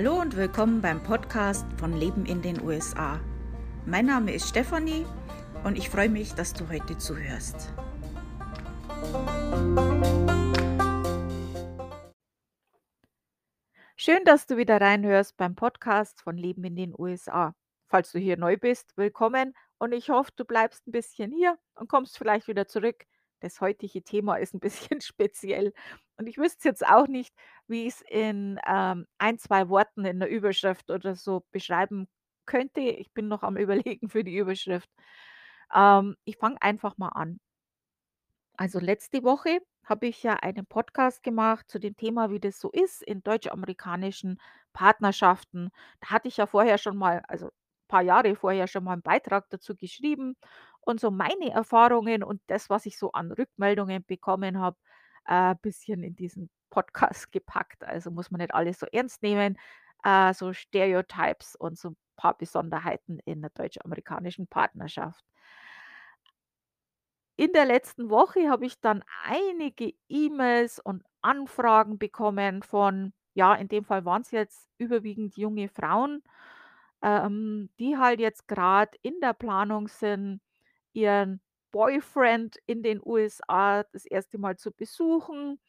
[0.00, 3.18] Hallo und willkommen beim Podcast von Leben in den USA.
[3.84, 5.04] Mein Name ist Stefanie
[5.64, 7.74] und ich freue mich, dass du heute zuhörst.
[13.96, 17.56] Schön, dass du wieder reinhörst beim Podcast von Leben in den USA.
[17.88, 21.88] Falls du hier neu bist, willkommen und ich hoffe, du bleibst ein bisschen hier und
[21.88, 23.04] kommst vielleicht wieder zurück.
[23.40, 25.72] Das heutige Thema ist ein bisschen speziell
[26.18, 27.34] und ich wüsste jetzt auch nicht,
[27.68, 32.08] wie ich es in ähm, ein, zwei Worten in der Überschrift oder so beschreiben
[32.46, 32.80] könnte.
[32.80, 34.90] Ich bin noch am Überlegen für die Überschrift.
[35.74, 37.40] Ähm, ich fange einfach mal an.
[38.56, 42.70] Also letzte Woche habe ich ja einen Podcast gemacht zu dem Thema, wie das so
[42.70, 44.40] ist in deutsch-amerikanischen
[44.72, 45.70] Partnerschaften.
[46.00, 47.50] Da hatte ich ja vorher schon mal, also
[47.88, 50.36] paar Jahre vorher schon mal einen Beitrag dazu geschrieben
[50.80, 54.76] und so meine Erfahrungen und das, was ich so an Rückmeldungen bekommen habe,
[55.24, 57.84] ein äh, bisschen in diesen Podcast gepackt.
[57.84, 59.58] Also muss man nicht alles so ernst nehmen.
[60.04, 65.24] Äh, so Stereotypes und so ein paar Besonderheiten in der deutsch-amerikanischen Partnerschaft.
[67.36, 73.68] In der letzten Woche habe ich dann einige E-Mails und Anfragen bekommen von, ja, in
[73.68, 76.22] dem Fall waren es jetzt überwiegend junge Frauen,
[77.02, 80.40] ähm, die halt jetzt gerade in der Planung sind,
[80.92, 81.40] ihren
[81.72, 85.60] Boyfriend in den USA das erste Mal zu besuchen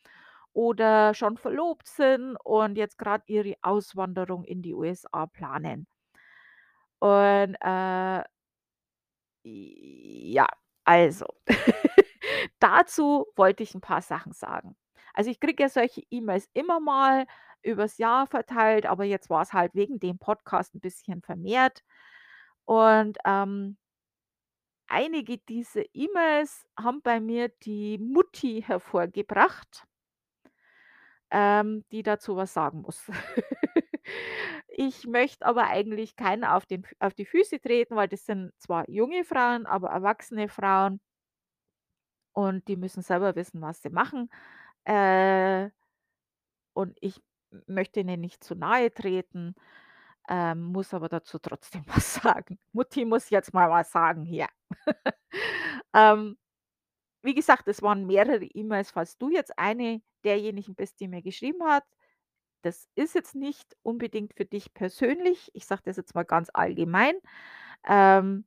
[0.53, 5.88] oder schon verlobt sind und jetzt gerade ihre Auswanderung in die USA planen.
[7.02, 8.23] Und, äh
[9.44, 10.47] ja,
[10.83, 11.25] also,
[12.59, 14.75] dazu wollte ich ein paar Sachen sagen.
[15.13, 17.25] Also, ich kriege ja solche E-Mails immer mal
[17.63, 21.83] übers Jahr verteilt, aber jetzt war es halt wegen dem Podcast ein bisschen vermehrt.
[22.66, 23.77] Und, ähm,
[24.88, 29.85] einige dieser E-Mails haben bei mir die Mutti hervorgebracht,
[31.31, 33.09] ähm, die dazu was sagen muss.
[34.69, 38.89] Ich möchte aber eigentlich keinen auf den auf die Füße treten, weil das sind zwar
[38.89, 41.00] junge Frauen, aber erwachsene Frauen
[42.34, 44.29] und die müssen selber wissen, was sie machen.
[44.89, 45.69] Äh,
[46.73, 47.22] und ich
[47.67, 49.55] möchte ihnen nicht zu nahe treten,
[50.29, 52.59] ähm, muss aber dazu trotzdem was sagen.
[52.73, 54.47] Mutti muss jetzt mal was sagen hier.
[55.95, 56.38] Ähm,
[57.23, 61.63] wie gesagt, es waren mehrere E-Mails, falls du jetzt eine derjenigen bist, die mir geschrieben
[61.66, 61.85] hat.
[62.63, 65.51] Das ist jetzt nicht unbedingt für dich persönlich.
[65.53, 67.16] Ich sage das jetzt mal ganz allgemein.
[67.88, 68.45] Ähm,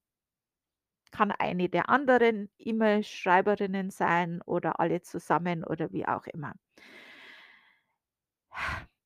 [1.12, 6.54] kann eine der anderen E-Mail-Schreiberinnen sein oder alle zusammen oder wie auch immer.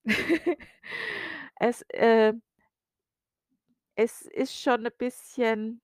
[1.61, 2.34] Es, äh
[3.99, 5.81] es ist schon 'n bisschen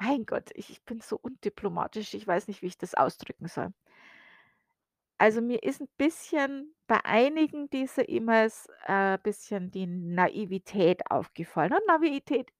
[0.00, 3.72] mein Gott, ich ich bin so undiplomatisch, ich weiß nicht, wie ich das ausdrücken soll.
[5.20, 11.72] Also, mir ist 'n bisschen bei einigen dieser E-Mails, äh, bisschen die Naivität aufgefallen.
[11.72, 12.50] Und Naivität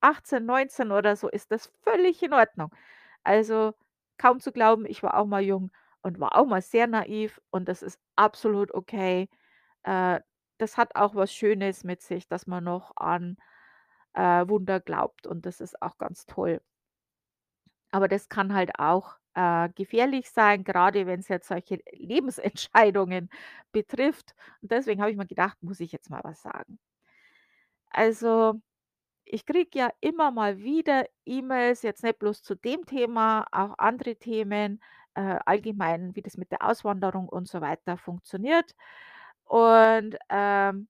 [0.00, 2.70] 18, 19 oder so ist das völlig in Ordnung.
[3.24, 3.74] Also,
[4.18, 5.70] kaum zu glauben, ich war auch mal jung
[6.02, 9.28] und war auch mal sehr naiv und das ist absolut okay.
[9.84, 10.20] Äh,
[10.58, 13.36] das hat auch was Schönes mit sich, dass man noch an,
[14.14, 16.60] äh, Wunder glaubt und das ist auch ganz toll.
[17.90, 23.28] Aber das kann halt auch, äh, gefährlich sein, gerade wenn es jetzt solche Lebensentscheidungen
[23.72, 24.34] betrifft.
[24.62, 26.78] Und deswegen habe ich mir gedacht, muss ich jetzt mal was sagen.
[27.90, 28.60] Also,
[29.26, 34.16] ich kriege ja immer mal wieder E-Mails, jetzt nicht bloß zu dem Thema, auch andere
[34.16, 34.80] Themen,
[35.14, 38.74] äh, allgemein, wie das mit der Auswanderung und so weiter funktioniert.
[39.44, 40.88] Und, ähm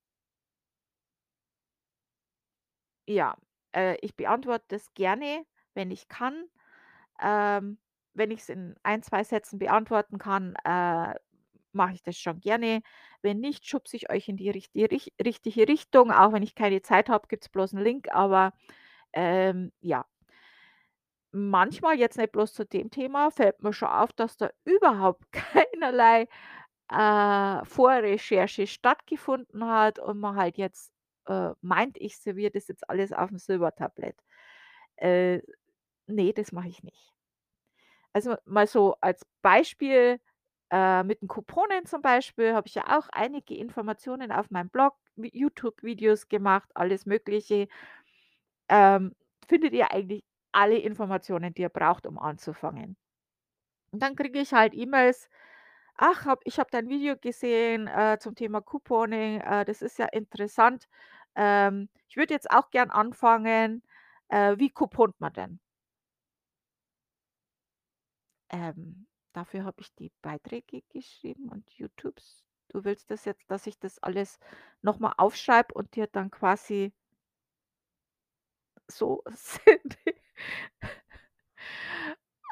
[3.09, 3.37] ja,
[3.75, 6.45] äh, ich beantworte das gerne, wenn ich kann.
[7.23, 7.79] Ähm,
[8.15, 11.15] wenn ich's in ein, 2 Sätzen beantworten kann, äh,
[11.77, 12.83] mache ich das schon gerne.
[13.23, 16.13] Wenn nicht, schubse ich euch in die richti rich richtige Richtung.
[16.13, 18.55] Auch wenn ich keine Zeit habe, gibt's bloß 'n Link, aber,
[19.15, 20.07] ähm, ja.
[21.35, 26.29] Manchmal, jetzt nicht bloß zu dem Thema, fällt mir schon auf, dass da überhaupt keinerlei,
[26.91, 30.93] äh, Vorrecherche stattgefunden hat und man halt jetzt,
[31.27, 34.17] äh, meint, ich serviere das jetzt alles auf'm Silbertablett.
[34.97, 35.41] Äh,
[36.09, 37.13] ne, das mache ich nicht.
[38.15, 40.21] Also, mal so als Beispiel,
[40.71, 44.95] äh, mit den Couponen zum Beispiel habe ich ja auch einige Informationen auf meinem Blog,
[45.17, 47.69] Vi YouTube-Videos gemacht, alles Mögliche.
[48.69, 49.15] Ähm,
[49.49, 52.97] findet ihr eigentlich alle Informationen, die ihr braucht, um anzufangen.
[53.93, 55.29] Und dann kriege ich halt E-Mails:
[55.97, 60.07] „Ach, habe ich habe dein Video gesehen, äh, zum Thema Couponing, äh, das ist ja
[60.07, 60.89] interessant.
[61.37, 63.83] Ähm, ich würde jetzt auch gern anfangen.
[64.29, 65.61] Äh, wie coupont man denn?“
[68.51, 73.79] Ähm, dafür habe ich die Beiträge geschrieben und YouTubes Du willst das jetzt, dass ich
[73.79, 74.39] das alles
[74.83, 76.93] noch mal aufschreibe und dir dann quasi
[78.89, 79.97] so sende?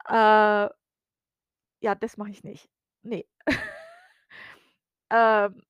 [0.09, 0.69] Äh
[1.81, 2.69] ja, das mache ich nicht.
[3.03, 3.25] Ne.
[5.11, 5.63] Ähm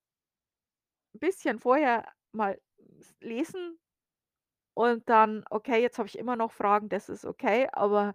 [1.13, 2.61] bisschen vorher mal
[3.21, 3.79] lesen
[4.75, 8.15] und dann: „Okay, jetzt habe ich immer noch Fragen“, das ist okay, aber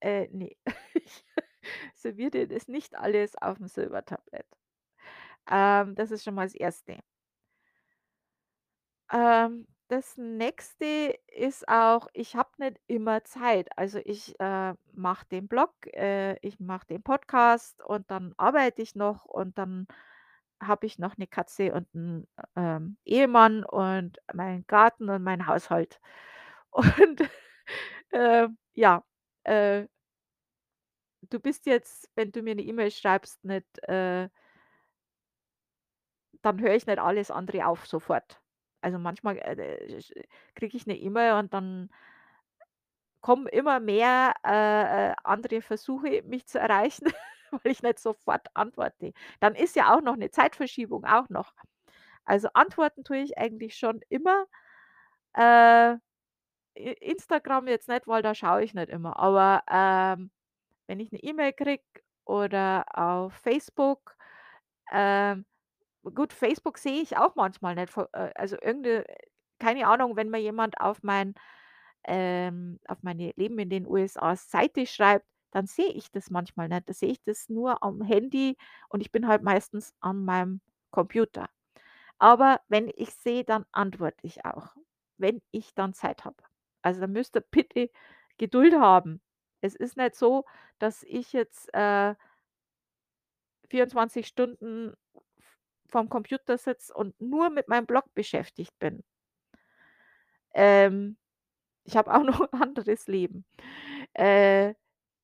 [0.00, 0.56] äh, ne.
[1.94, 4.46] Ich serviere dir das nicht alles auf'm Silbertablett.
[5.50, 6.98] Ähm, das ist schon mal das Erste.
[9.10, 13.68] Ähm, das Nächste ist auch, ich habe nicht immer Zeit.
[13.78, 18.94] Also, ich, äh, mache den Blog, äh, ich mache den Podcast und dann arbeite ich
[18.94, 19.86] noch und dann
[20.62, 22.26] habe ich noch 'ne Katze und 'n,
[22.56, 26.00] ähm, Ehemann und meinen Garten und meinen Haushalt.
[27.08, 27.22] Und,
[28.12, 29.04] ähm, ja,
[29.44, 29.86] äh
[31.30, 34.28] du bist jetzt, wenn du mir 'ne E-Mail schreibst, nicht, äh
[36.44, 38.40] dann höre ich nicht alles andere auf sofort.
[38.80, 39.54] Also, manchmal, äh,
[39.96, 40.00] äh,
[40.54, 41.90] kriege ich 'ne E-Mail und dann
[43.24, 47.06] kommen immer mehr, äh, äh, andere Versuche, mich zu erreichen,
[47.50, 49.12] weil ich nicht sofort antworte.
[49.40, 51.52] Dann ist ja auch noch 'ne Zeitverschiebung auch noch.
[52.26, 54.46] Also, antworten tue ich eigentlich schon immer.
[55.34, 55.96] Äh,
[56.76, 59.18] Instagram jetzt nicht, weil da schaue ich nicht immer.
[59.18, 60.30] Aber, ähm,
[60.88, 61.84] wenn ich 'ne E-Mail kriege
[62.26, 64.16] oder auf Facebook,
[64.92, 65.46] ähm
[66.14, 69.04] gut, Facebook sehe ich auch manchmal nicht, äh, also, irgend 'ne
[69.60, 71.34] keine Ahnung, wenn mir jemand auf mein
[72.06, 76.88] ähm, auf meine Leben in den USA Seite schreibt, dann sehe ich das manchmal nicht.
[76.90, 78.56] Da sehe ich das nur am Handy
[78.90, 80.60] und ich bin halt meistens an meinem
[80.92, 81.48] Computer.
[82.20, 84.68] Aber wenn ich sehe, dann antworte ich auch,
[85.18, 86.36] wenn ich dann Zeit habe.
[86.82, 87.90] Also, da müsst ihr bitte
[88.38, 89.20] Geduld haben.
[89.62, 90.44] Es ist nicht so,
[90.78, 92.14] dass ich jetzt, äh
[93.70, 94.94] 24 Stunden
[95.88, 99.02] vorm Computer sitze und nur mit meinem Blog beschäftigt bin.
[100.54, 101.16] Ähm,
[101.84, 103.44] ich habe auch noch 'n anderes Leben.
[104.14, 104.74] Äh,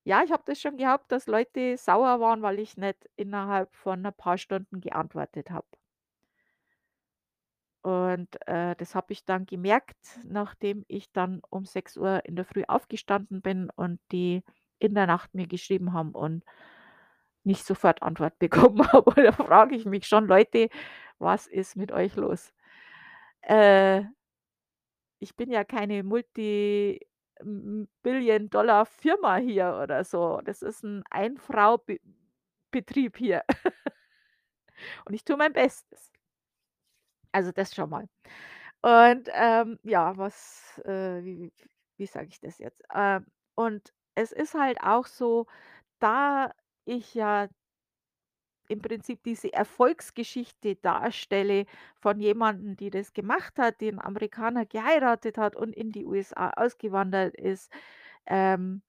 [0.05, 4.03] ja, ich habe das schon gehabt, dass Leute sauer waren, weil ich nicht innerhalb von
[4.03, 5.67] 'ner paar Stunden geantwortet habe.
[7.85, 12.65] Und, äh, das habe ich dann gemerkt, nachdem ich dann um 6:00 in der Früh
[12.67, 14.43] aufgestanden bin und die
[14.79, 16.45] in der Nacht mir geschrieben haben und
[17.47, 18.39] nicht sofort Antwort
[18.73, 19.23] bekommen habe.
[19.23, 20.69] Da frage ich mich schon: „Leute,
[21.19, 22.53] was ist mit euch los?“
[23.43, 24.05] Äh
[25.23, 27.01] ich bin ja keine Multi
[28.03, 30.41] Billion-Dollar-Firma hier oder so.
[30.45, 31.99] Das ist 'n Ein-Frau Be
[32.71, 33.43] Betrieb hier.
[35.07, 36.14] Und ich tue mein Bestes.
[37.35, 38.07] Also, das schon mal.
[38.83, 41.53] Und, ähm, ja, was, äh wie
[41.99, 42.83] wie sage ich das jetzt?
[42.95, 43.27] Ähm,
[43.57, 45.47] und es ist halt auch so,
[46.01, 46.53] da
[46.87, 47.49] ich ja
[48.71, 51.67] im Prinzip diese Erfolgsgeschichte darstelle
[52.01, 56.51] von jemandem, die das gemacht hat, die 'n Amerikaner geheiratet hat und in die USA
[56.57, 57.71] ausgewandert ist,
[58.27, 58.83] ähm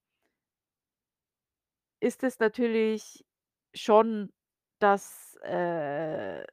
[2.04, 3.26] ist es natürlich
[3.74, 4.32] schon,
[4.80, 6.44] dass, äh,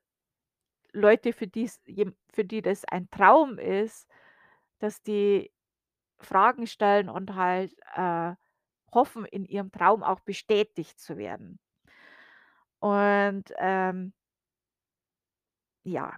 [0.92, 1.48] Leute, für
[1.86, 4.08] jem für die das ein Traum ist,
[4.80, 5.52] dass die
[6.20, 8.34] Fragen stellen und halt, äh,
[8.94, 11.58] hoffen, in ihrem Traum auch bestätigt zu werden.
[12.82, 14.12] Und, ähm
[15.86, 16.12] ja.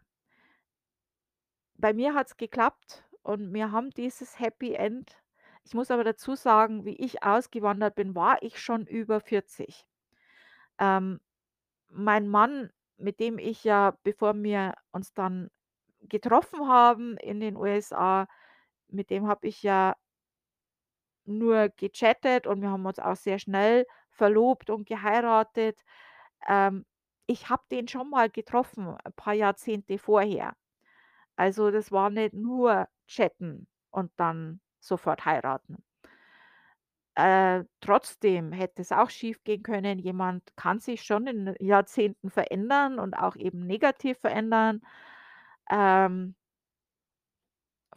[1.77, 5.17] Bei mir hat's geklappt und wir haben dieses Happy End.
[5.65, 9.85] Ich muss aber dazu sagen, wie ich ausgewandert bin, war ich schon über 40.
[10.79, 11.21] Ähm,
[11.89, 15.51] mein Mann, mit dem ich ja, bevor wir uns dann
[16.03, 18.27] getroffen haben in den USA,
[18.89, 19.97] mit dem habe ich ja
[21.27, 25.79] nur gechattet und wir haben uns auch sehr schnell verlobt und geheiratet.
[26.49, 26.85] Ähm,
[27.27, 30.55] ich habe den schon mal getroffen, ein paar Jahrzehnte vorher.
[31.37, 35.85] Also, das war nicht nur chatten und dann sofort heiraten.
[37.17, 39.99] Äh, trotzdem hätte es auch schiefgehen können.
[40.01, 44.83] Jemand kann sich schon in Jahrzehnten verändern und auch eben negativ verändern.
[45.71, 46.35] Ähm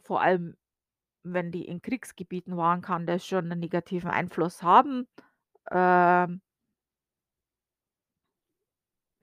[0.06, 0.56] vor allem,
[1.24, 5.08] wenn die in Kriegsgebieten waren, kann das schon 'nen negativen Einfluss haben.
[5.72, 6.40] Ähm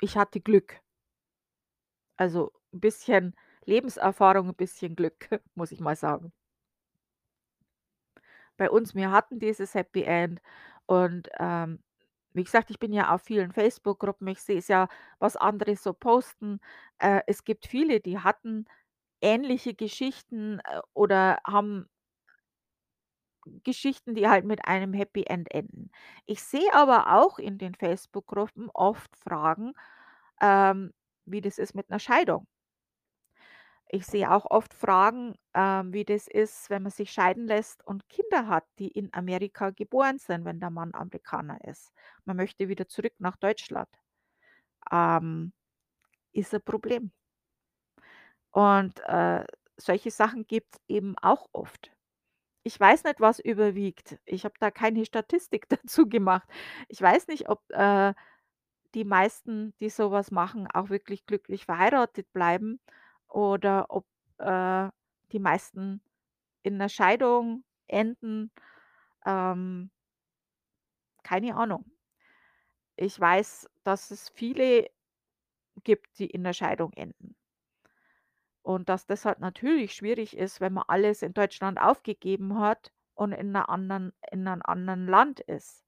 [0.02, 0.82] ich hatte Glück.
[2.20, 3.36] Also, 'n bisschen
[3.66, 6.32] Lebenserfahrung, 'n bisschen Glück, muss ich mal sagen.
[8.60, 10.42] Bei uns wir hatten dieses Happy End
[10.86, 11.80] und, ähm,
[12.34, 14.28] wie gesagt, ich bin ja auf vielen Facebook-Gruppen.
[14.28, 14.88] Ich sehe es ja,
[15.20, 16.60] was andere so posten.
[17.00, 18.66] Äh, es gibt viele, die hatten
[19.22, 21.88] ähnliche Geschichten, äh, oder haben
[23.66, 25.92] Geschichten, die halt mit einem Happy End enden.
[26.26, 29.74] Ich sehe aber auch in den Facebook-Gruppen oft Fragen,
[30.42, 30.94] ähm
[31.28, 32.46] wie das ist mit 'ner Scheidung.
[33.90, 38.08] Ich sehe auch oft Fragen, ähm, wie das ist, wenn man sich scheiden lässt und
[38.10, 41.92] Kinder hat, die in Amerika geboren sind, wenn der Mann Amerikaner ist.
[42.26, 43.90] Man möchte wieder zurück nach Deutschland.
[44.92, 45.54] Ähm,
[46.34, 47.12] ist 'n Problem.
[48.52, 49.46] Und, äh,
[49.78, 51.92] solche Sachen gibt's eben auch oft.
[52.64, 54.20] Ich weiß nicht, was überwiegt.
[54.26, 56.50] Ich habe da keine Statistik dazu gemacht.
[56.90, 58.14] Ich weiß nicht, ob, äh,
[58.96, 62.80] die meisten, die so was machen, auch wirklich glücklich verheiratet bleiben
[63.36, 64.06] oder ob,
[64.40, 64.90] äh,
[65.34, 66.02] die meisten
[66.64, 68.52] in 'ner Scheidung enden.
[69.26, 69.90] Ähm
[71.26, 71.86] keine Ahnung.
[73.00, 74.90] Ich weiß, dass es viele
[75.84, 77.36] gibt, die in der Scheidung enden.
[78.66, 83.32] Und dass das halt natürlich schwierig ist, wenn man alles in Deutschland aufgegeben hat und
[83.32, 85.86] in 'ner anderen in 'nem anderen Land ist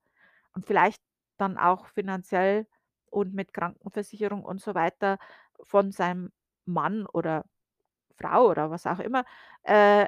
[0.54, 1.01] und vielleicht
[1.38, 2.68] dann auch finanziell
[3.10, 5.18] und mit Krankenversicherung und so weiter
[5.62, 6.32] von seinem
[6.68, 7.46] Mann oder
[8.18, 9.26] Frau oder was auch immer,
[9.64, 10.08] äh,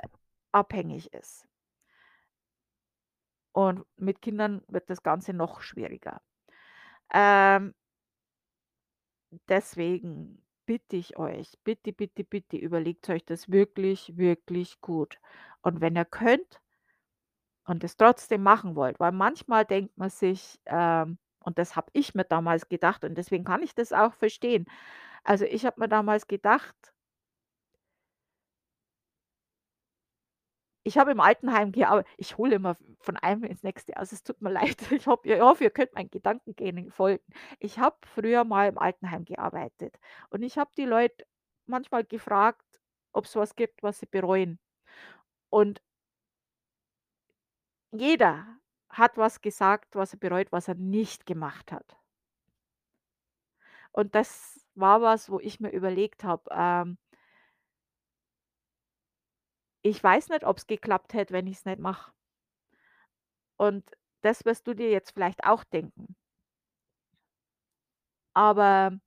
[0.51, 1.47] abhängig ist.
[3.51, 6.21] Und mit Kindern wird das Ganze noch schwieriger.
[7.13, 7.73] Ähm
[9.47, 15.19] deswegen bitte ich euch, bitte, bitte, bitte überlegt euch das wirklich, wirklich gut.
[15.61, 16.61] Und wenn ihr könnt
[17.65, 22.13] und es trotzdem machen wollt weil manchmal denkt man sich, ähm und das habe ich
[22.15, 24.65] mir damals gedacht und deswegen kann ich das auch verstehen.
[25.23, 26.93] Also, ich habe mir damals gedacht
[30.83, 34.11] Ich habe im Altenheim gear ich hole immer von einem ins nächste aus.
[34.11, 34.91] Es tut mir leid.
[34.91, 37.23] Ich hoffe ihr hoffe, ihr könnt meinen Gedankengängen folgen.
[37.59, 39.99] Ich habe früher mal im Altenheim gearbeitet
[40.29, 41.25] und ich habe die Leute
[41.67, 42.65] manchmal gefragt,
[43.13, 44.59] ob's was gibt, was sie bereuen.
[45.51, 45.81] Und
[47.91, 48.47] jeder
[48.89, 51.97] hat was gesagt, was er bereut, was er nicht gemacht hat.
[53.91, 56.97] Und das war was, wo ich mir überlegt habe, ähm
[59.85, 62.11] ich weiß nicht, ob's geklappt hätte, wenn ich's nicht mache.
[63.59, 63.83] Und
[64.21, 66.15] das wirst du dir jetzt vielleicht auch denken.
[68.35, 68.99] Aber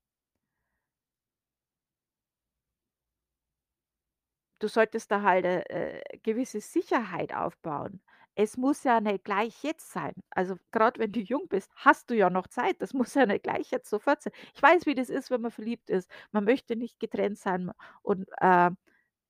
[4.62, 8.00] du solltest da halt 'ne, äh, gewisse Sicherheit aufbauen.
[8.38, 10.14] Es muss ja nicht gleich jetzt sein.
[10.30, 12.80] Also, grad wenn du jung bist, hast du ja noch Zeit.
[12.80, 14.32] Das muss ja nicht gleich jetzt sofort sein.
[14.54, 16.10] Ich weiß, wie das ist, wenn man verliebt ist.
[16.30, 17.70] Man möchte nicht getrennt sein
[18.02, 18.70] und, äh,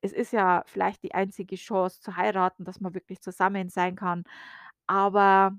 [0.03, 4.25] es ist ja vielleicht die einzige Chance zu heiraten, dass man wirklich zusammen sein kann.
[4.87, 5.57] Aber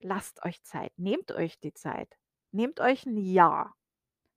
[0.00, 0.92] lasst euch Zeit.
[0.98, 2.18] Nehmt euch die Zeit.
[2.52, 3.74] Nehmt euch 'n Jahr.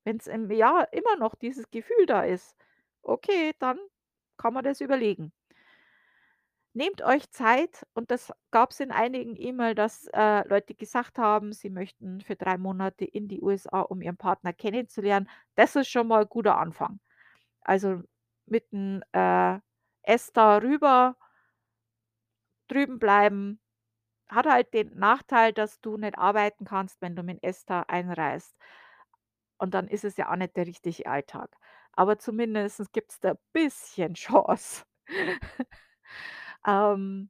[0.05, 2.55] Wenn's im Jahr immer noch dieses Gefühl da ist,
[3.03, 3.79] okay, dann
[4.37, 5.31] kann man das überlegen.
[6.75, 11.69] Nehmt euch Zeit und das gab's in einigen E-Mail, dass, äh, Leute gesagt haben, sie
[11.71, 15.27] möchten für 3 Monate in die USA, um ihren Partner kennenzulernen.
[15.55, 16.99] Das ist schon mal guter Anfang.
[17.61, 18.01] Also,
[18.47, 19.59] mit 'n, äh,
[20.03, 21.15] ESTA rüber
[22.69, 23.59] drüben bleiben,
[24.29, 28.55] hat halt den Nachteil, dass du nicht arbeiten kannst, wenn du mit ESTA einreist.
[29.61, 31.55] Und dann ist es ja auch nicht der richtige Alltag.
[31.93, 34.83] Aber zumindest gibt's da bisschen Chance.
[36.69, 37.29] Ähm,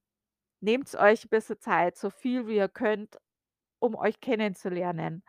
[0.62, 3.20] nehmt's euch 'n bisschen Zeit, so viel wie ihr könnt,
[3.80, 5.24] um euch kennenzulernen.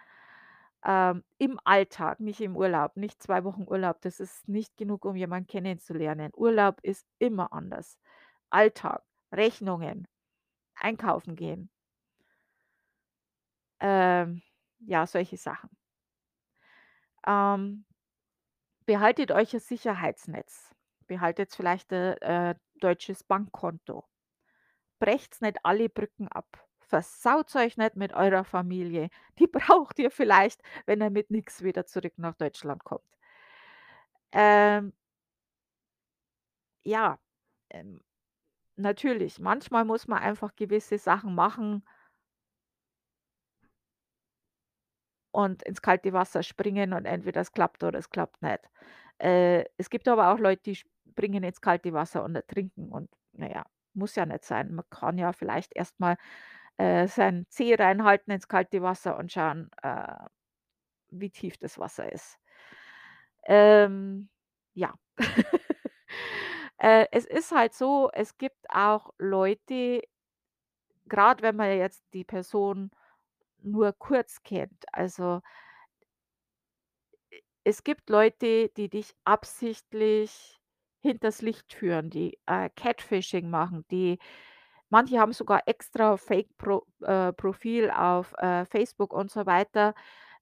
[0.84, 4.00] Ähm, im Alltag, nicht im Urlaub, nicht 2 Wochen Urlaub.
[4.02, 6.32] Das ist nicht genug, um jemanden kennenzulernen.
[6.36, 7.98] Urlaub ist immer anders.
[8.50, 9.02] Alltag,
[9.32, 10.08] Rechnungen,
[10.76, 11.68] einkaufen gehen.
[13.80, 14.42] Ähm,
[14.80, 15.70] ja, solche Sachen.
[17.26, 17.84] Ähm
[18.88, 20.74] behaltet euch 'n Sicherheitsnetz.
[21.06, 24.04] Behaltet vielleicht 'n, äh, deutsches Bankkonto.
[25.00, 26.66] Brecht's nicht alle Brücken ab.
[26.80, 29.10] Versaut's euch nicht mit eurer Familie.
[29.38, 33.04] Die braucht ihr vielleicht, wenn ihr mit nix wieder zurück nach Deutschland kommt.
[34.32, 34.92] Ähm
[36.84, 37.18] ja,
[37.70, 38.00] ähm,
[38.76, 41.84] natürlich, manchmal muss man einfach gewisse Sachen machen
[45.32, 48.60] und ins kalte Wasser springen und entweder es klappt oder es klappt nicht.
[49.18, 50.78] Äh, es gibt aber auch Leute, die
[51.10, 54.74] springen ins kalte Wasser und ertrinken und na ja, muss ja nicht sein.
[54.74, 56.16] Man kann ja vielleicht erst mal,
[56.78, 60.14] äh, seinen Zeh reinhalten ins kalte Wasser und schauen, äh,
[61.10, 62.38] wie tief das Wasser ist.
[63.46, 64.28] Ähm,
[64.74, 64.94] ja.
[66.82, 70.00] Äh, es ist halt so, es gibt auch Leute
[71.08, 72.90] grad wenn man jetzt die Person
[73.62, 75.40] nur kurz kennt, also
[77.64, 80.59] es gibt Leute, die dich absichtlich
[81.02, 84.18] hinters Licht führen, die, äh, Catfishing machen, die
[84.90, 89.94] manche haben sogar extra Fake Pro äh, Profil auf, äh, Facebook und so weiter,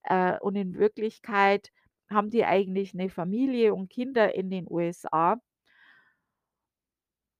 [0.04, 1.70] äh, und in Wirklichkeit
[2.10, 5.38] haben die eigentlich 'ne Familie und Kinder in den USA.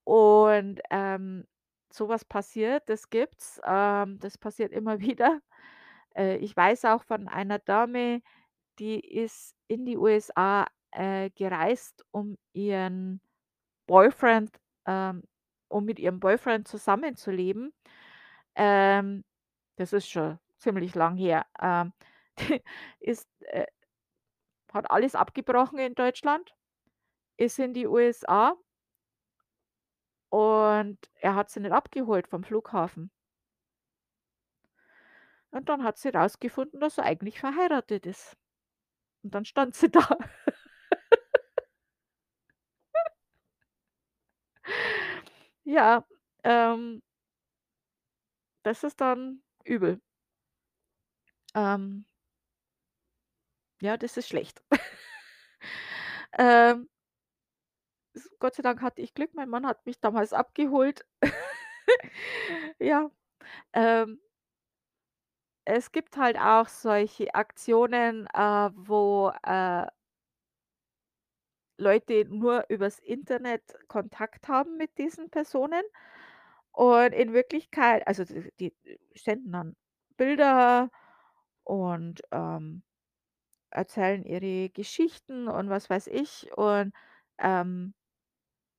[0.06, 1.44] Und, ähm,
[1.92, 3.60] so passiert, das gibt's.
[3.64, 5.40] Ähm, das passiert immer wieder.
[6.16, 8.22] Äh, ich weiß auch von einer Dame,
[8.80, 13.21] die ist in die USA, äh, gereist, um ihren
[13.87, 14.50] Boyfriend
[14.87, 15.23] ähm,
[15.68, 17.73] um mit ihrem Boyfriend zusammenzuleben.
[18.57, 19.25] Ähm,
[19.76, 21.47] das ist schon ziemlich lang her.
[21.61, 21.92] Ähm,
[23.00, 23.66] ist, äh
[24.73, 26.54] hat alles abgebrochen in Deutschland,
[27.37, 28.54] ist in die USA
[30.30, 33.11] und er hat sie nicht abgeholt vom Flughafen.
[35.50, 38.37] Und dann hat sie rausgefunden, dass er eigentlich verheiratet ist.
[39.25, 40.18] Und dann stand sie da.
[45.68, 46.02] Ja,
[46.44, 47.02] ähm
[48.66, 50.00] das ist dann übel.
[51.54, 52.04] Ähm
[53.80, 54.62] ja, das ist schlecht.
[56.38, 56.88] Ähm
[58.40, 61.04] Gott sei Dank hatte ich Glück, mein Mann hat mich damals abgeholt.
[62.80, 63.10] Ja,
[63.75, 64.20] ähm
[65.66, 69.87] es gibt halt auch solche Aktionen, äh, wo, äh
[71.78, 75.82] Leute nur übers Internet Kontakt haben mit diesen Personen
[76.73, 78.75] und in Wirklichkeit also, d die
[79.16, 79.76] senden dann
[80.18, 80.90] Bilder
[81.64, 82.82] und, ähm,
[83.70, 86.50] erzählen ihre Geschichten und was weiß ich.
[86.56, 86.92] Und,
[87.38, 87.94] ähm,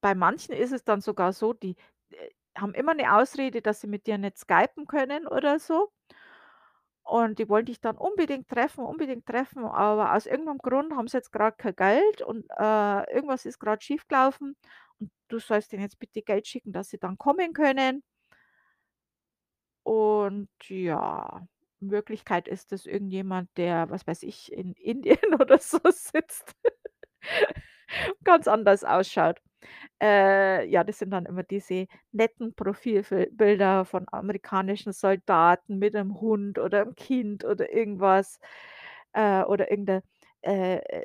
[0.01, 1.75] bei manchen ist es dann sogar so, die,
[2.11, 5.89] äh, haben immer 'ne Ausrede, dass sie mit dir nicht skypen können oder so.
[7.09, 11.07] Und die wollen dich dann unbedingt treffen unbedingt treffen, aber aus irgend 'nem Grund haben
[11.07, 14.55] sie jetzt grad kein Geld und, äh, irgendwas ist grad schiefgelaufen
[14.99, 18.03] und du sollst denen jetzt bitte Geld schicken, dass sie dann kommen können.
[19.85, 21.47] Und ja,
[21.81, 26.55] in Wirklichkeit ist das irgendjemand, der, was weiß ich, in Indien oder so sitzt,
[28.23, 29.39] ganz anders ausschaut.
[30.01, 36.21] Äh, ja, das sind dann immer diese netten Profilfil Bilder von amerikanischen Soldaten mit 'nem
[36.21, 38.39] Hund oder 'm Kind oder irgendwas,
[39.13, 40.01] äh, oder irgend 'n,
[40.41, 41.03] äh,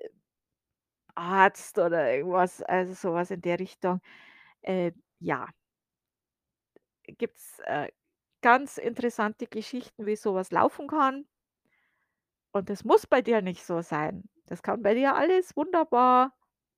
[1.17, 4.01] Arzt oder irgendwas, also, so was in der Richtung.
[4.63, 5.49] Äh, ja.
[7.07, 7.89] Gibt's, äh,
[8.43, 11.27] ganz interessante Geschichten, wie so was laufen kann.
[12.55, 14.29] Und das muss bei dir nicht so sein.
[14.47, 16.33] Das kann bei dir alles wunderbar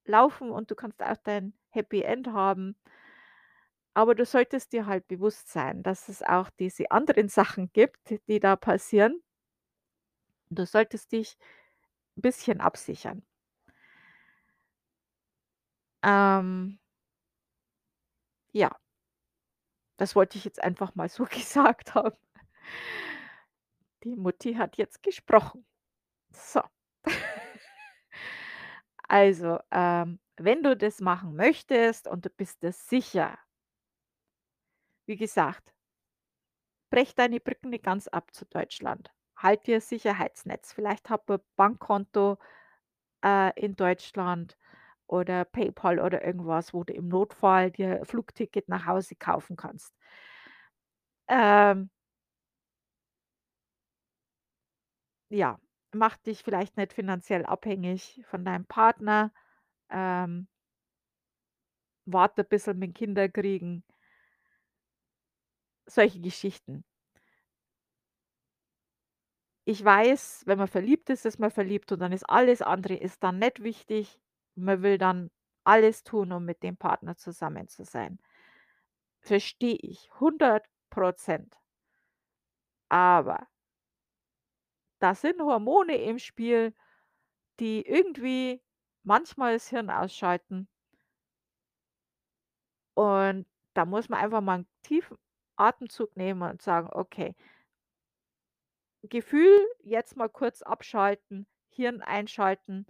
[0.07, 2.74] laufen und du kannst auch dein Happy End haben.
[3.96, 8.40] Aber du solltest dir halt bewusst sein, dass es auch diese anderen Sachen gibt, die
[8.40, 9.22] da passieren.
[10.50, 11.36] Du solltest dich
[12.16, 13.22] 'n bisschen absichern.
[16.02, 16.78] Ähm
[18.54, 18.76] Ja.
[20.00, 22.16] Das wollte ich jetzt einfach mal so gesagt haben.
[24.04, 25.64] Die Mutti hat jetzt gesprochen.
[26.32, 26.62] So.
[29.08, 33.38] Also, ähm, wenn du das machen möchtest und du bist dir sicher
[35.09, 35.72] wie gesagt
[36.92, 39.11] brech deine Brücken nicht ganz ab zu Deutschland.
[39.37, 40.72] Halt dir Sicherheitsnetz.
[40.72, 42.38] Vielleicht hab 'n Bankkonto,
[43.25, 44.57] äh, in Deutschland
[45.09, 49.90] oder PayPal oder irgendwas, wo du im Notfall dir Flugticket nach Hause kaufen kannst.
[51.29, 51.90] Ähm
[55.31, 55.59] Ja,
[55.92, 59.33] mach dich vielleicht nicht finanziell abhängig von deinem Partner.
[59.90, 60.46] Ähm
[62.09, 63.83] warte bissel mit Kinderkriegen.
[65.88, 66.85] Solche Geschichten.
[69.68, 73.25] Ich weiß, wenn man verliebt ist, ist man verliebt und dann ist alles andere ist
[73.25, 74.20] dann nicht wichtig.
[74.55, 75.29] Man will dann
[75.64, 78.18] alles tun, um mit dem Partner zusammen zu sein.
[79.25, 81.57] Verstehe ich 100 %.
[82.90, 83.46] Aber
[85.03, 86.75] da sind Hormone im Spiel,
[87.61, 88.61] die irgendwie
[89.07, 90.69] manchmal das Hirn ausschalten.
[92.97, 95.19] Und da muss man einfach mal 'n tiefen
[95.57, 97.35] Atemzug nehmen und sagen: „Okay“
[99.05, 102.87] Gefühl jetzt mal kurz abschalten, Hirn einschalten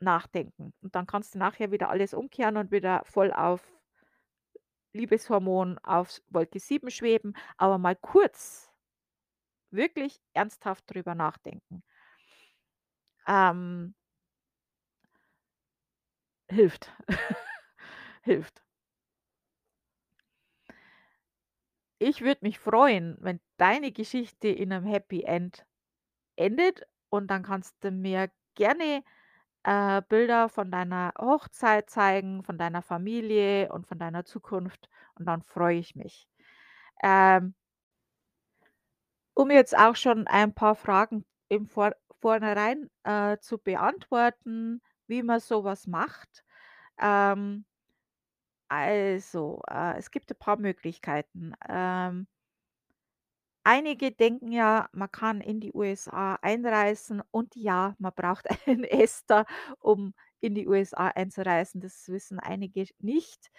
[0.00, 0.72] nachdenken.
[0.82, 3.62] Und dann kannst du nachher wieder alles umkehren und wieder voll auf
[4.94, 8.72] Liebeshormon auf Wolke 7 schweben, aber mal kurz
[9.72, 11.82] wirklich ernsthaft drüber nachdenken.
[13.26, 13.94] Ähm
[16.50, 16.90] hilft.
[18.24, 18.62] Hilft.
[22.00, 25.64] Ich würde mich freuen, wenn deine Geschichte in 'nem Happy End
[26.36, 29.04] endet und dann kannst du mir gerne,
[29.64, 35.42] äh, Bilder von deiner Hochzeit zeigen, von deiner Familie und von deiner Zukunft und dann
[35.42, 36.28] freue ich mich.
[37.02, 37.54] Ähm
[39.36, 45.40] um jetzt auch schon ein paar Fragen im Vor vornherein, äh, zu beantworten, wie man
[45.40, 46.44] so was macht.
[47.00, 47.64] Ähm
[48.68, 51.54] also, äh, es gibt ein paar Möglichkeiten.
[51.68, 52.26] Ähm
[53.64, 59.46] einige denken ja, man kann in die USA einreisen und ja, man braucht einen ESTA,
[59.80, 61.80] um in die USA einzureisen.
[61.80, 63.50] Das wissen einige nicht.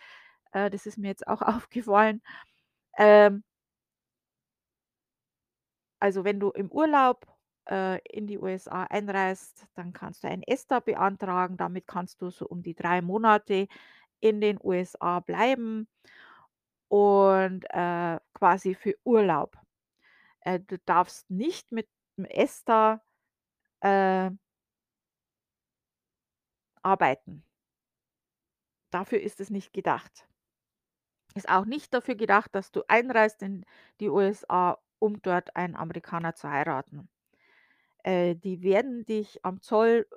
[0.52, 2.22] Äh, das ist mir jetzt auch aufgefallen.
[2.98, 3.44] Ähm
[6.00, 7.26] Also, wenn du im Urlaub,
[7.70, 11.58] äh, in die USA einreist, dann kannst du ein ESTA beantragen.
[11.58, 13.68] Damit kannst du so um die 3 Monate
[14.22, 15.88] in den USA bleiben
[16.90, 19.58] und, äh, quasi für Urlaub.
[20.42, 23.02] Äh, du darfst nicht mit dem ESTA,
[23.82, 24.32] äh
[26.84, 27.44] arbeiten.
[28.92, 30.28] Dafür ist es nicht gedacht.
[31.36, 33.66] Ist auch nicht dafür gedacht, dass du einreist in
[34.00, 37.10] die USA, um dort einen Amerikaner zu heiraten.
[38.04, 40.08] Äh, die werden dich am Zoll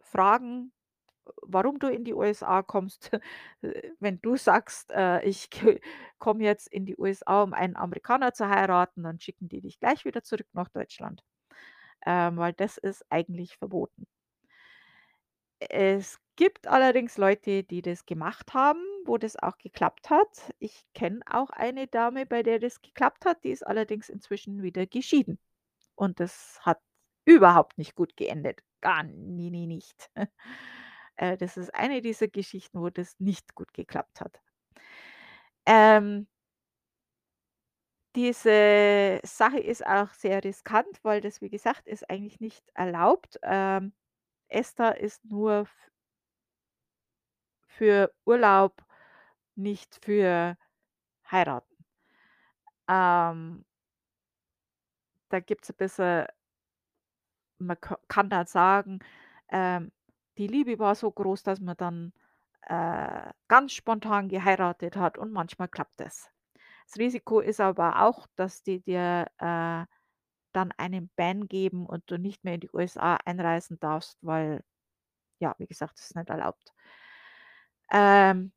[0.00, 0.72] fragen,
[1.42, 3.10] warum du in die USA kommst.
[3.62, 5.50] Äh, wenn du sagst, äh, ich
[6.18, 10.04] komme jetzt in die USA, um einen Amerikaner zu heiraten, dann schicken die dich gleich
[10.04, 11.24] wieder zurück nach Deutschland,
[12.06, 14.06] ähm, weil das ist eigentlich verboten.
[15.60, 20.52] Es gibt allerdings Leute, die das gemacht haben, wo das auch geklappt hat.
[20.60, 24.86] Ich kenne auch eine Dame, bei der das geklappt hat, die ist allerdings inzwischen wieder
[24.86, 25.38] geschieden.
[25.96, 26.80] Und das hat
[27.28, 28.62] überhaupt nicht gut geendet.
[28.80, 30.10] Gar nie, nie nicht.
[31.20, 34.40] Äh, das ist eine dieser Geschichten, wo das nicht gut geklappt hat.
[35.66, 36.26] Ähm
[38.16, 43.38] diese Sache ist auch sehr riskant, weil das, wie gesagt, ist eigentlich nicht erlaubt.
[43.42, 43.92] Ähm,
[44.48, 45.66] ESTA ist nur
[47.68, 48.82] für Urlaub,
[49.56, 50.56] nicht für
[51.30, 51.76] Heiraten.
[52.88, 53.64] Ähm
[55.32, 56.26] da gibt's 'n bisschen
[57.58, 59.00] man ka kann da sagen,
[59.50, 59.92] ähm,
[60.38, 62.12] die Liebe war so groß, dass man dann,
[62.62, 66.30] äh, ganz spontan geheiratet hat und manchmal klappt es.
[66.86, 69.86] Das Risiko ist aber auch, dass die dir, äh,
[70.54, 74.62] dann einen Ban geben und du nicht mehr in die USA einreisen darfst, weil,
[75.40, 76.72] ja, wie gesagt, das ist nicht erlaubt.
[77.90, 78.52] Ähm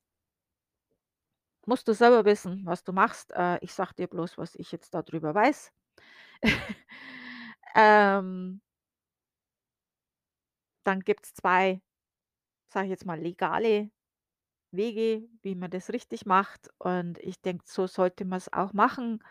[1.68, 3.32] musst du selber wissen, was du machst.
[3.34, 5.72] Äh, ich sage dir bloß, was ich jetzt da drüber weiß.
[7.76, 8.62] Ähm
[10.86, 11.82] Dann gibt's 2,
[12.70, 13.91] sage ich jetzt mal, legale
[14.72, 19.24] Wege, wie man das richtig macht und ich denke, so sollte man's auch machen.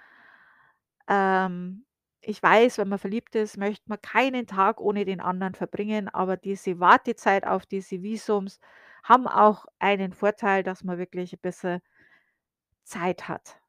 [1.08, 1.84] Ähm,
[2.22, 6.36] ich weiß, wenn man verliebt ist, möchte man keinen Tag ohne den anderen verbringen, aber
[6.36, 8.60] diese Wartezeit auf diese Visums
[9.02, 11.80] haben auch einen Vorteil, dass man wirklich 'n bisschen
[12.88, 13.60] Zeit hat.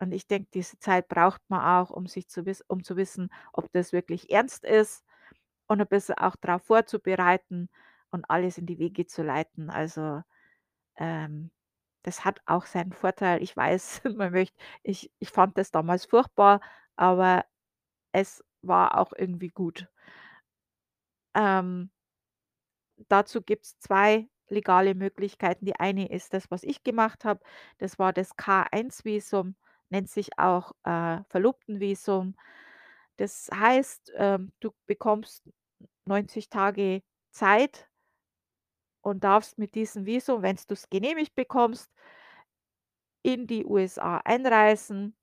[0.00, 3.30] Und ich denke, diese Zeit braucht man auch, um sich zu wiss um zu wissen,
[3.52, 5.02] ob das wirklich ernst ist
[5.70, 7.70] und 'n bisschen auch drauf vorzubereiten
[8.12, 9.70] und alles in die Wege zu leiten.
[9.70, 10.22] Also,
[10.98, 11.50] ähm,
[12.04, 13.42] das hat auch seinen Vorteil.
[13.42, 16.60] Ich weiß, man möchte ich ich fand das damals furchtbar,
[16.96, 17.44] aber
[18.12, 19.88] es war auch irgendwie gut.
[21.34, 21.90] Ähm
[23.08, 25.64] dazu gibt's 2 legale Möglichkeiten.
[25.66, 27.40] Die eine ist das, was ich gemacht habe.
[27.78, 29.54] Das war das K1-Visum,
[29.90, 32.34] nennt sich auch, äh, Verlobtenvisum.
[33.16, 35.44] Das heißt, ähm, du bekommst
[36.06, 37.88] 90 Tage Zeit
[39.02, 41.90] und darfst mit diesem Visum, wenn's du's genehmigt bekommst
[43.22, 45.14] in die USA einreisen,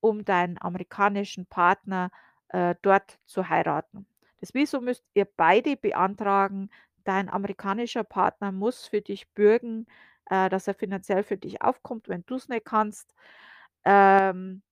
[0.00, 2.10] um deinen amerikanischen Partner,
[2.48, 4.06] äh, dort zu heiraten.
[4.40, 6.70] Das Visum müsst ihr beide beantragen.
[7.04, 9.86] Dein amerikanischer Partner muss für dich bürgen,
[10.26, 13.14] äh, dass er finanziell für dich aufkommt, wenn du's nicht kannst.
[13.84, 14.62] Ähm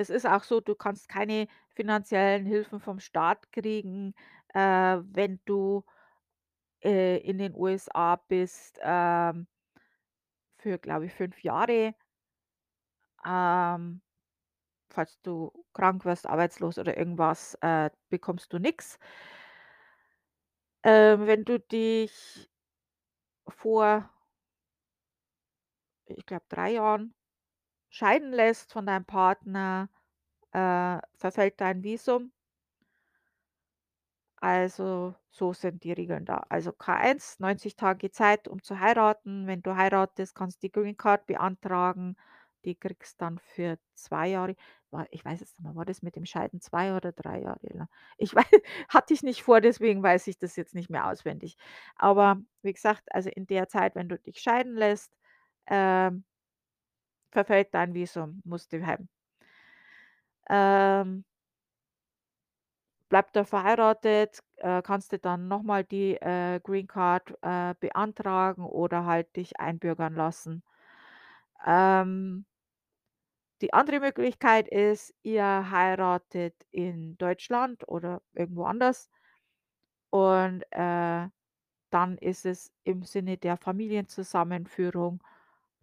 [0.00, 4.14] Es ist auch so, du kannst keine finanziellen Hilfen vom Staat kriegen,
[4.54, 4.58] äh,
[5.02, 5.84] wenn du,
[6.84, 9.46] äh, in den USA bist, ähm
[10.62, 11.94] für, glaube ich, 5 Jahre.
[13.26, 14.00] Ähm,
[14.90, 18.98] falls du krank wirst, arbeitslos oder irgendwas, äh, bekommst du nix.
[20.84, 22.48] Ähm, wenn du dich
[23.48, 24.10] vor
[26.08, 27.14] ich glaube, 3 Jahren
[27.90, 29.90] scheiden lässt von deinem Partner,
[30.52, 32.32] äh, verfällt dein Visum.
[34.42, 36.44] Also, so sind die Regeln da.
[36.48, 39.46] Also, K1, 90 Tage Zeit, um zu heiraten.
[39.46, 42.16] Wenn du heiratest, kannst die Green Card beantragen.
[42.64, 44.54] Die kriegst dann für 2 Jahre.
[45.10, 47.88] Ich weiß jetzt nicht mehr, war das mit dem Scheiden 2 oder 3 Jahre lang?
[48.16, 48.44] Ich wei
[48.88, 51.56] hatte ich nicht vor, deswegen weiß ich das jetzt nicht mehr auswendig.
[51.96, 55.12] Aber wie gesagt, also, in der Zeit, wenn du dich scheiden lässt,
[55.66, 56.24] ähm
[57.32, 59.08] verfällt dein Visum, musst du heim.
[60.48, 61.24] Ähm
[63.08, 68.64] bleibt er verheiratet, äh, kannst du dann noch mal die, äh, Green Card, äh, beantragen
[68.64, 70.62] oder halt dich einbürgern lassen.
[71.66, 72.44] Ähm
[73.62, 79.08] die andere Möglichkeit ist, ihr heiratet in Deutschland oder irgendwo anders
[80.10, 81.28] und, äh,
[81.90, 85.22] dann ist es im Sinne der Familienzusammenführung,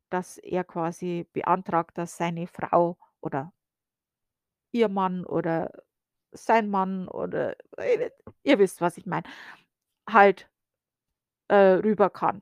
[0.10, 3.52] dass er quasi beantragt, dass seine Frau oder
[4.74, 5.72] ihr Mann oder
[6.32, 8.12] sein Mann oder äh,
[8.44, 9.24] ihr wisst, was ich meine,
[10.10, 10.50] halt,
[11.50, 12.42] äh, rüber kann.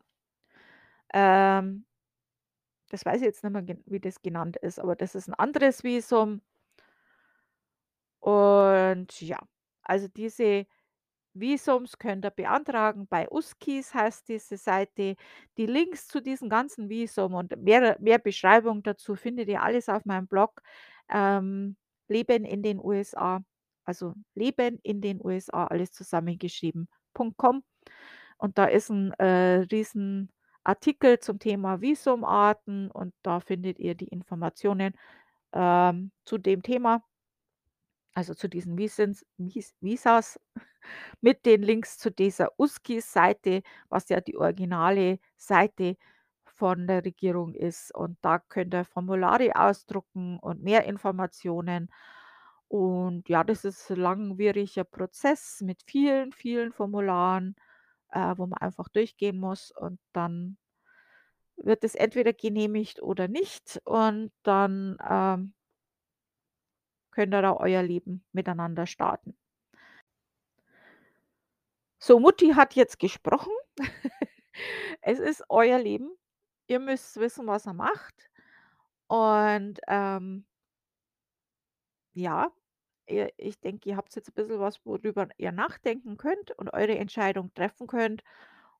[1.13, 1.86] Ähm,
[2.89, 5.84] das weiß ich jetzt nicht mehr, wie das genannt ist, aber das ist 'n anderes
[5.84, 6.41] Visum.
[8.23, 9.39] Und ja,
[9.84, 10.65] also diese
[11.35, 15.15] Visums könnt ihr beantragen bei Uskis heißt diese Seite.
[15.57, 20.05] Die Links zu diesem ganzen Visum und mehr mehr Beschreibung dazu findet ihr alles auf
[20.05, 20.61] meinem Blog,
[21.09, 21.75] ähm,
[22.07, 23.41] Leben in den USA.
[23.85, 26.87] Also Leben in den USA, alles zusammengeschrieben,
[27.37, 27.63] .com.
[28.37, 34.93] Und da ist 'n, äh, Riesenartikel zum Thema Visumarten und da findet ihr die Informationen,
[35.53, 37.03] ähm, zu dem Thema.
[38.17, 40.39] Also zu diesen Visens Vis Visas
[41.21, 45.97] mit den Links zu dieser Uskis-Seite, was ja die originale Seite
[46.45, 47.93] von der Regierung ist.
[47.93, 51.89] Und da könnt ihr Formulare ausdrucken und mehr Informationen.
[52.69, 57.56] Und ja, das ist 'n langwieriger Prozess mit vielen, vielen Formularen,
[58.12, 60.58] äh, wo man einfach durchgehen muss und dann
[61.58, 65.54] wird es entweder genehmigt oder nicht und dann, ähm
[67.15, 69.36] könnt ihr da euer Leben miteinander starten.
[72.01, 73.51] So, Mutti hat jetzt gesprochen.
[75.01, 76.12] Es ist euer Leben.
[76.67, 78.30] Ihr müsst wissen, was ihr macht.
[79.08, 80.45] Und, ähm
[82.17, 82.49] ja,
[83.08, 86.97] ihr ich denke, ihr habt's jetzt 'n bisschen was, worüber ihr nachdenken könnt und eure
[86.97, 88.23] Entscheidung treffen könnt.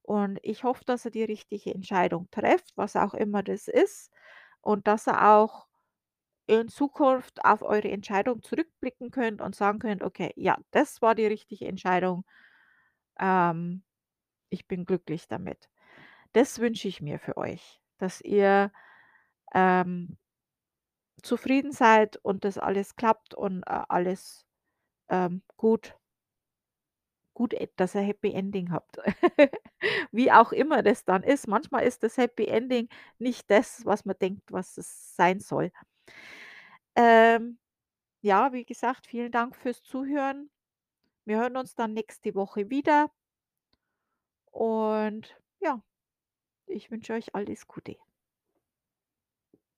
[0.04, 4.12] Und ich hoffe, dass ihr die richtige Entscheidung trefft, was auch immer das ist.
[4.62, 5.64] Und dass ihr auch
[6.47, 11.25] in Zukunft auf eure Entscheidung zurückblicken könnt und sagen könnt: „Okay, ja, das war die
[11.27, 12.25] richtige Entscheidung.
[13.19, 13.84] Ähm,
[14.51, 15.69] ich bin glücklich damit.“
[16.34, 18.71] Das wünsche ich mir für euch, dass ihr,
[19.55, 20.17] ähm
[21.23, 24.45] zufrieden seid und das alles klappt und, äh, alles,
[25.10, 25.97] ähm, gut
[27.36, 28.97] gut e dass ihr Happy Ending habt.
[30.12, 31.47] Wie auch immer das dann ist.
[31.47, 32.88] Manchmal ist das Happy Ending
[33.19, 35.71] nicht das, was man denkt, was es sein soll.
[36.95, 37.57] Ähm,
[38.21, 40.49] ja, wie gesagt, vielen Dank fürs Zuhören.
[41.25, 43.11] Wir hören uns dann nächste Woche wieder.
[44.51, 45.81] Und ja,
[46.67, 47.97] ich wünsche euch alles Gute.